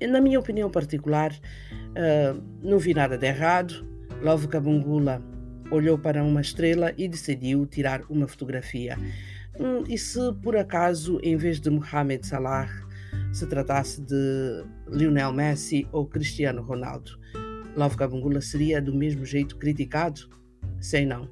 Na 0.00 0.20
minha 0.20 0.40
opinião 0.40 0.70
particular, 0.70 1.32
uh, 1.32 2.42
não 2.62 2.78
vi 2.78 2.94
nada 2.94 3.16
de 3.16 3.26
errado. 3.26 3.86
Love 4.22 4.48
Cabungula 4.48 5.22
olhou 5.70 5.98
para 5.98 6.22
uma 6.22 6.40
estrela 6.40 6.92
e 6.96 7.06
decidiu 7.08 7.66
tirar 7.66 8.02
uma 8.08 8.26
fotografia. 8.26 8.96
Hum, 9.58 9.84
e 9.88 9.96
se 9.96 10.20
por 10.42 10.56
acaso, 10.56 11.20
em 11.22 11.36
vez 11.36 11.60
de 11.60 11.70
Mohamed 11.70 12.26
Salah, 12.26 12.68
se 13.32 13.46
tratasse 13.46 14.00
de 14.00 14.64
Lionel 14.88 15.32
Messi 15.32 15.86
ou 15.92 16.06
Cristiano 16.06 16.62
Ronaldo, 16.62 17.18
Love 17.76 17.96
Cabungula 17.96 18.40
seria 18.40 18.80
do 18.80 18.94
mesmo 18.94 19.24
jeito 19.24 19.56
criticado? 19.56 20.28
Sei 20.80 21.04
não. 21.06 21.28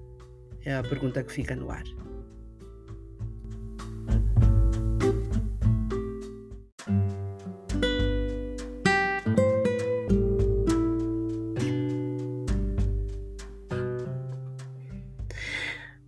É 0.65 0.75
a 0.75 0.83
pergunta 0.83 1.23
que 1.23 1.33
fica 1.33 1.57
no 1.57 1.71
ar. 1.71 1.85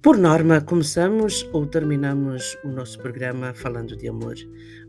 Por 0.04 0.18
norma, 0.18 0.60
começamos 0.60 1.48
ou 1.50 1.64
terminamos 1.66 2.58
o 2.62 2.68
nosso 2.68 2.98
programa 2.98 3.54
falando 3.54 3.96
de 3.96 4.06
amor. 4.06 4.34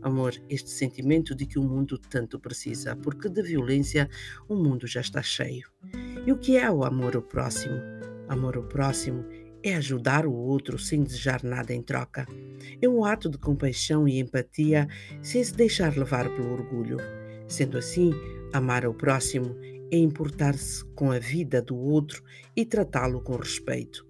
Amor, 0.02 0.34
este 0.46 0.68
sentimento 0.68 1.34
de 1.34 1.46
que 1.46 1.58
o 1.58 1.62
mundo 1.62 1.98
tanto 1.98 2.38
precisa, 2.38 2.94
porque 2.94 3.30
de 3.30 3.42
violência 3.42 4.10
o 4.46 4.54
mundo 4.54 4.86
já 4.86 5.00
está 5.00 5.22
cheio. 5.22 5.66
E 6.26 6.30
o 6.30 6.36
que 6.36 6.58
é 6.58 6.70
o 6.70 6.84
amor 6.84 7.16
ao 7.16 7.22
próximo? 7.22 7.76
Amor 8.28 8.58
ao 8.58 8.64
próximo 8.64 9.24
é 9.62 9.74
ajudar 9.76 10.26
o 10.26 10.34
outro 10.34 10.78
sem 10.78 11.02
desejar 11.02 11.42
nada 11.42 11.72
em 11.72 11.80
troca. 11.80 12.26
É 12.82 12.86
um 12.86 13.02
ato 13.02 13.30
de 13.30 13.38
compaixão 13.38 14.06
e 14.06 14.18
empatia 14.18 14.86
sem 15.22 15.42
se 15.42 15.54
deixar 15.54 15.96
levar 15.96 16.28
pelo 16.28 16.52
orgulho. 16.52 16.98
Sendo 17.48 17.78
assim, 17.78 18.12
amar 18.52 18.84
ao 18.84 18.92
próximo 18.92 19.56
é 19.90 19.96
importar-se 19.96 20.84
com 20.94 21.10
a 21.10 21.18
vida 21.18 21.62
do 21.62 21.74
outro 21.74 22.22
e 22.54 22.66
tratá-lo 22.66 23.22
com 23.22 23.34
respeito. 23.36 24.05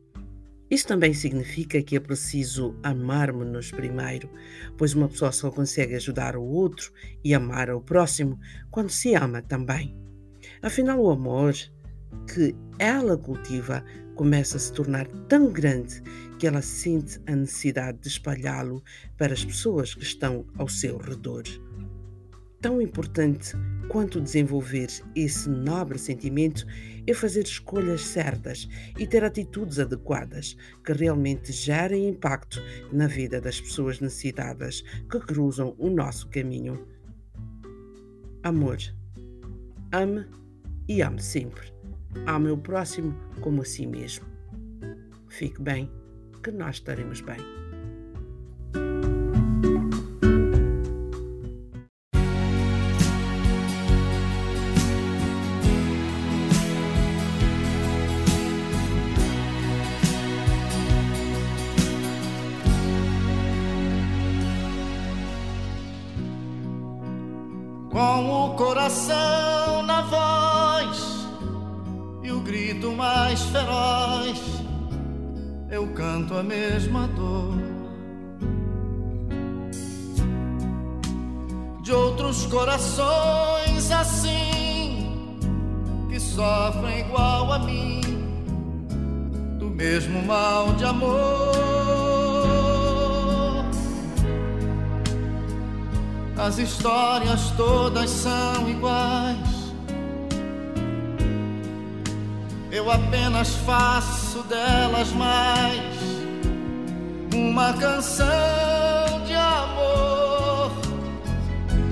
Isso 0.70 0.87
também 0.87 1.14
significa 1.14 1.81
que 1.81 1.96
é 1.96 2.00
preciso 2.00 2.74
amar-nos 2.83 3.70
primeiro, 3.70 4.29
pois 4.76 4.94
uma 4.94 5.09
pessoa 5.09 5.31
só 5.31 5.50
consegue 5.50 5.94
ajudar 5.94 6.37
o 6.37 6.42
outro 6.42 6.92
e 7.22 7.35
amar 7.35 7.70
ao 7.70 7.81
próximo 7.81 8.38
quando 8.70 8.90
se 8.90 9.14
ama 9.14 9.40
também. 9.42 9.96
Afinal, 10.61 11.00
o 11.00 11.11
amor 11.11 11.55
que 12.33 12.55
ela 12.79 13.16
cultiva 13.16 13.85
começa 14.16 14.57
a 14.57 14.61
se 14.61 14.72
tornar 14.72 15.07
tão 15.29 15.52
grande 15.52 16.02
que 16.38 16.46
ela 16.46 16.62
sente 16.62 17.20
a 17.26 17.37
necessidade 17.37 17.98
de 18.00 18.09
espalhá-lo 18.09 18.83
para 19.16 19.33
as 19.33 19.44
pessoas 19.44 19.94
que 19.94 20.02
estão 20.02 20.44
ao 20.59 20.68
seu 20.68 20.96
redor. 20.98 21.44
Tão 22.61 22.81
importante 22.81 23.52
quanto 23.88 24.20
desenvolver 24.20 24.88
esse 25.14 25.48
nobre 25.48 25.98
sentimento 25.98 26.66
é 27.07 27.14
fazer 27.14 27.45
escolhas 27.45 28.03
certas 28.03 28.69
e 28.99 29.07
ter 29.07 29.25
atitudes 29.25 29.79
adequadas 29.79 30.57
que 30.85 30.92
realmente 30.92 31.53
gerem 31.53 32.09
impacto 32.09 32.61
na 32.92 33.07
vida 33.07 33.40
das 33.40 33.61
pessoas 33.61 34.01
necessitadas 34.01 34.83
que 35.11 35.21
cruzam 35.21 35.75
o 35.79 35.88
nosso 35.88 36.29
caminho. 36.29 36.87
Amor. 38.42 38.79
Ame 39.92 40.27
e 40.88 41.03
ame 41.03 41.23
sempre. 41.23 41.73
Ame 42.27 42.51
o 42.51 42.59
próximo 42.59 43.14
como 43.40 43.62
a 43.62 43.64
si 43.64 43.87
mesmo. 43.87 44.27
Fique 45.29 45.61
bem, 45.61 45.90
que 46.42 46.51
nós 46.51 46.77
estaremos 46.77 47.21
bem. 47.21 47.65
Eu 102.77 102.91
apenas 102.91 103.55
faço 103.65 104.43
delas 104.43 105.11
mais 105.12 105.81
uma 107.35 107.73
canção 107.73 109.25
de 109.27 109.33
amor 109.33 110.73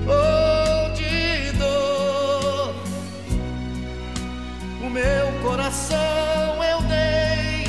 ou 0.05 0.93
de 0.93 1.57
dor. 1.57 2.75
O 4.85 4.87
meu 4.91 5.41
coração 5.41 5.97
eu 6.69 6.79
dei, 6.83 7.65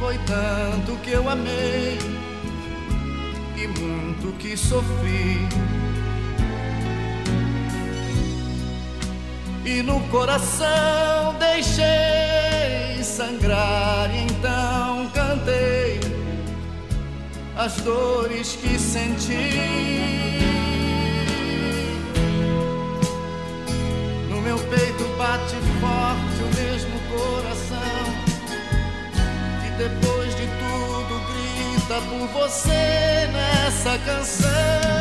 foi 0.00 0.18
tanto 0.26 0.96
que 1.02 1.12
eu 1.12 1.30
amei 1.30 1.98
e 3.56 3.68
muito 3.78 4.36
que 4.38 4.56
sofri. 4.56 5.48
E 9.72 9.82
no 9.84 10.00
coração 10.08 11.36
deixei 11.38 13.00
sangrar, 13.04 14.10
então 14.12 15.08
cantei 15.14 16.00
as 17.56 17.76
dores 17.76 18.56
que 18.56 18.76
senti. 18.76 20.40
No 24.28 24.40
meu 24.40 24.58
peito 24.58 25.04
bate 25.16 25.54
forte 25.80 26.42
o 26.42 26.50
mesmo 26.60 26.98
coração 27.14 28.04
que 29.62 29.70
depois 29.78 30.34
de 30.34 30.48
tudo 30.58 31.14
grita 31.30 32.00
por 32.08 32.26
você 32.40 33.30
nessa 33.32 33.96
canção, 33.98 34.99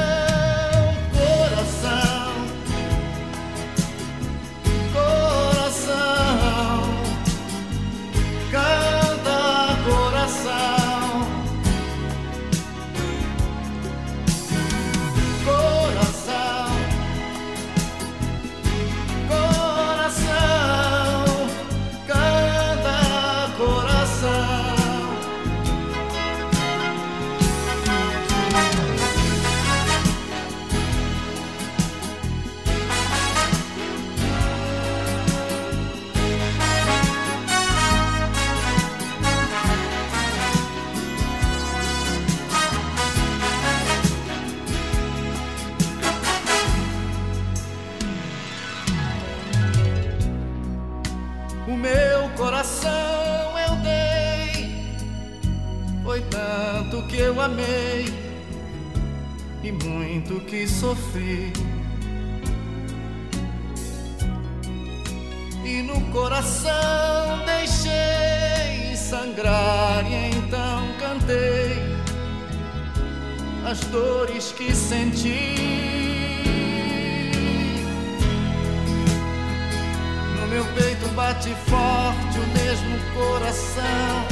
bate 81.39 81.55
forte 81.69 82.37
o 82.37 82.47
mesmo 82.47 82.99
coração 83.13 84.27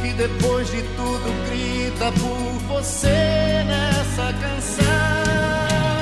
que 0.00 0.12
depois 0.12 0.70
de 0.70 0.82
tudo 0.82 1.48
grita 1.48 2.12
por 2.12 2.58
você 2.68 3.64
nessa 3.66 4.32
canção. 4.34 5.93